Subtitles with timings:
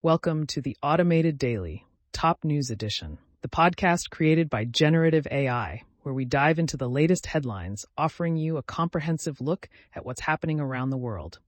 [0.00, 6.14] Welcome to the Automated Daily, Top News Edition, the podcast created by Generative AI, where
[6.14, 10.90] we dive into the latest headlines, offering you a comprehensive look at what's happening around
[10.90, 11.40] the world.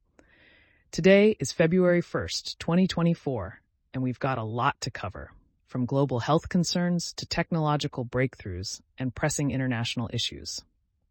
[0.91, 3.61] Today is February 1st, 2024,
[3.95, 5.31] and we've got a lot to cover,
[5.69, 10.61] from global health concerns to technological breakthroughs and pressing international issues.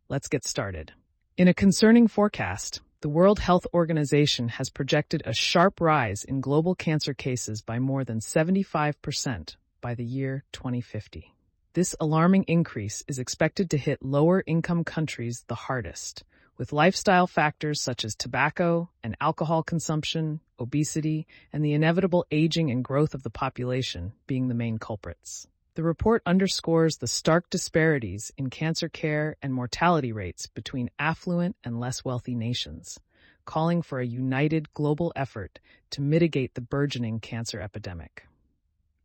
[0.10, 0.92] Let's get started.
[1.38, 6.76] In a concerning forecast, the World Health Organization has projected a sharp rise in global
[6.76, 11.34] cancer cases by more than 75% by the year 2050.
[11.74, 16.26] This alarming increase is expected to hit lower income countries the hardest,
[16.58, 22.84] with lifestyle factors such as tobacco and alcohol consumption, obesity, and the inevitable aging and
[22.84, 25.48] growth of the population being the main culprits.
[25.80, 31.80] The report underscores the stark disparities in cancer care and mortality rates between affluent and
[31.80, 33.00] less wealthy nations,
[33.46, 35.58] calling for a united global effort
[35.92, 38.28] to mitigate the burgeoning cancer epidemic.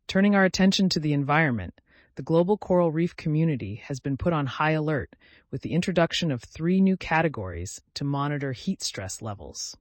[0.07, 1.79] Turning our attention to the environment,
[2.15, 5.15] the global coral reef community has been put on high alert
[5.51, 9.77] with the introduction of three new categories to monitor heat stress levels.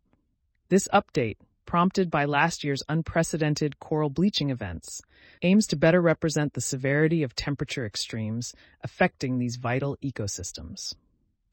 [0.69, 5.01] This update prompted by last year's unprecedented coral bleaching events,
[5.43, 10.95] aims to better represent the severity of temperature extremes affecting these vital ecosystems.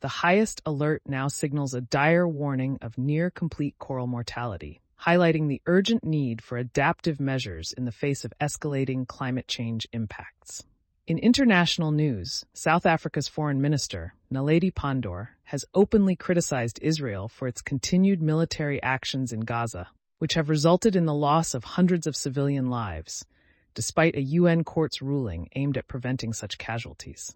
[0.02, 5.62] The highest alert now signals a dire warning of near complete coral mortality, highlighting the
[5.66, 10.64] urgent need for adaptive measures in the face of escalating climate change impacts.
[11.08, 17.62] In international news, South Africa's foreign minister, Naledi Pandor, has openly criticized Israel for its
[17.62, 19.88] continued military actions in Gaza
[20.22, 23.26] which have resulted in the loss of hundreds of civilian lives,
[23.74, 27.36] despite a UN court's ruling aimed at preventing such casualties.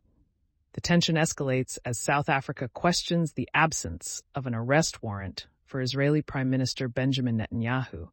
[0.74, 6.22] The tension escalates as South Africa questions the absence of an arrest warrant for Israeli
[6.22, 8.10] Prime Minister Benjamin Netanyahu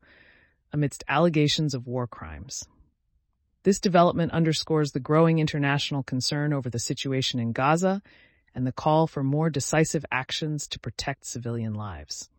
[0.73, 2.67] amidst allegations of war crimes.
[3.65, 8.01] This development underscores the growing international concern over the situation in Gaza
[8.55, 12.31] and the call for more decisive actions to protect civilian lives.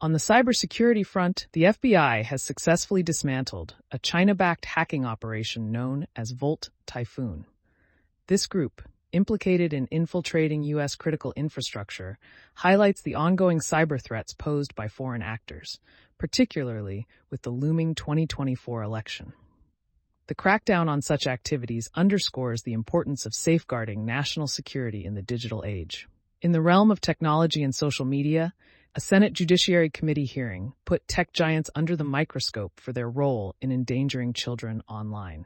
[0.00, 6.30] On the cybersecurity front, the FBI has successfully dismantled a China-backed hacking operation known as
[6.30, 7.46] Volt Typhoon.
[8.28, 10.94] This group, implicated in infiltrating U.S.
[10.94, 12.16] critical infrastructure,
[12.54, 15.80] highlights the ongoing cyber threats posed by foreign actors,
[16.16, 19.32] particularly with the looming 2024 election.
[20.28, 25.64] The crackdown on such activities underscores the importance of safeguarding national security in the digital
[25.66, 26.06] age.
[26.40, 28.54] In the realm of technology and social media,
[28.94, 33.70] a Senate Judiciary Committee hearing put tech giants under the microscope for their role in
[33.70, 35.44] endangering children online.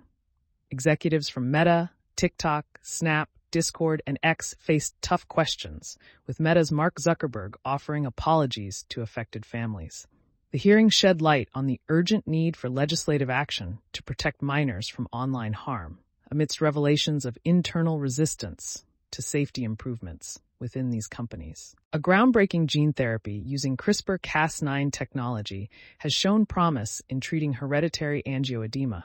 [0.70, 7.54] Executives from Meta, TikTok, Snap, Discord, and X faced tough questions, with Meta's Mark Zuckerberg
[7.64, 10.06] offering apologies to affected families.
[10.52, 15.08] The hearing shed light on the urgent need for legislative action to protect minors from
[15.12, 15.98] online harm,
[16.30, 21.74] amidst revelations of internal resistance to safety improvements within these companies.
[21.92, 25.68] A groundbreaking gene therapy using CRISPR Cas9 technology
[25.98, 29.02] has shown promise in treating hereditary angioedema,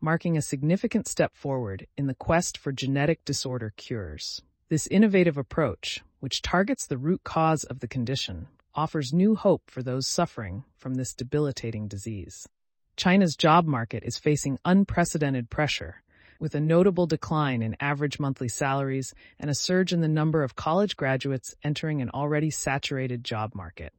[0.00, 4.40] marking a significant step forward in the quest for genetic disorder cures.
[4.68, 9.82] This innovative approach, which targets the root cause of the condition, offers new hope for
[9.82, 12.48] those suffering from this debilitating disease.
[12.96, 16.02] China's job market is facing unprecedented pressure
[16.40, 20.56] with a notable decline in average monthly salaries and a surge in the number of
[20.56, 23.92] college graduates entering an already saturated job market.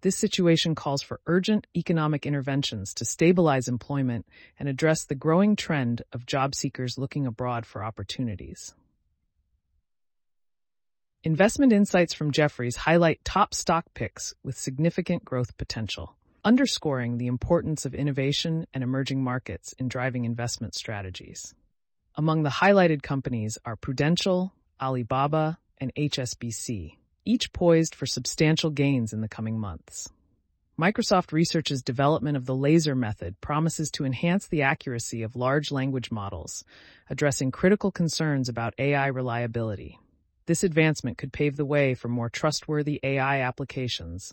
[0.00, 4.24] This situation calls for urgent economic interventions to stabilize employment
[4.58, 8.74] and address the growing trend of job seekers looking abroad for opportunities.
[11.24, 16.15] Investment insights from Jefferies highlight top stock picks with significant growth potential,
[16.46, 21.52] underscoring the importance of innovation and emerging markets in driving investment strategies.
[22.14, 29.22] Among the highlighted companies are Prudential, Alibaba, and HSBC, each poised for substantial gains in
[29.22, 30.08] the coming months.
[30.80, 36.12] Microsoft Research's development of the laser method promises to enhance the accuracy of large language
[36.12, 36.62] models,
[37.10, 39.98] addressing critical concerns about AI reliability.
[40.46, 44.32] This advancement could pave the way for more trustworthy AI applications,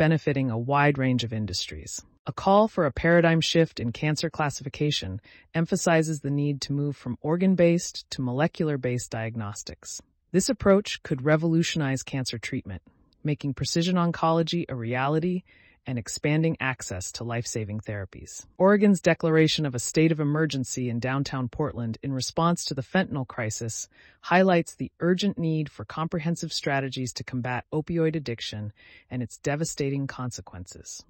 [0.00, 2.02] benefiting a wide range of industries.
[2.26, 5.20] A call for a paradigm shift in cancer classification
[5.54, 10.00] emphasizes the need to move from organ-based to molecular-based diagnostics.
[10.32, 12.80] This approach could revolutionize cancer treatment,
[13.22, 15.42] making precision oncology a reality
[15.90, 18.46] and expanding access to life-saving therapies.
[18.58, 23.26] Oregon's declaration of a state of emergency in downtown Portland in response to the fentanyl
[23.26, 23.88] crisis
[24.20, 28.72] highlights the urgent need for comprehensive strategies to combat opioid addiction
[29.10, 31.04] and its devastating consequences.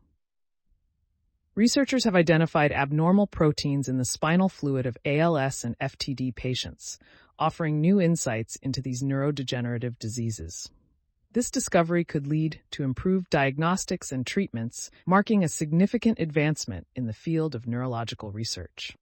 [1.55, 6.99] Researchers have identified abnormal proteins in the spinal fluid of ALS and FTD patients,
[7.39, 10.71] offering new insights into these neurodegenerative diseases.
[11.33, 17.13] This discovery could lead to improved diagnostics and treatments, marking a significant advancement in the
[17.13, 18.97] field of neurological research.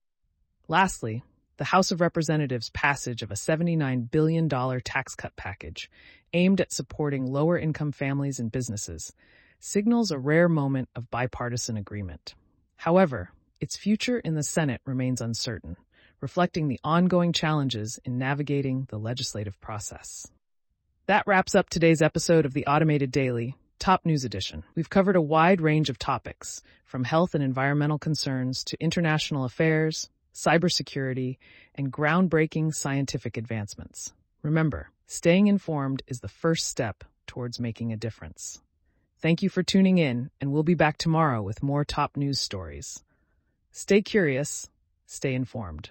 [0.68, 1.24] Lastly,
[1.56, 5.90] the House of Representatives' passage of a $79 billion tax cut package
[6.34, 9.14] aimed at supporting lower income families and businesses
[9.58, 12.34] signals a rare moment of bipartisan agreement.
[12.76, 15.78] However, its future in the Senate remains uncertain,
[16.20, 20.30] reflecting the ongoing challenges in navigating the legislative process.
[21.08, 24.62] That wraps up today's episode of the Automated Daily, Top News Edition.
[24.74, 30.10] We've covered a wide range of topics, from health and environmental concerns to international affairs,
[30.34, 31.38] cybersecurity,
[31.74, 34.12] and groundbreaking scientific advancements.
[34.42, 38.60] Remember, staying informed is the first step towards making a difference.
[39.18, 43.02] Thank you for tuning in, and we'll be back tomorrow with more top news stories.
[43.72, 44.68] Stay curious,
[45.06, 45.88] stay informed.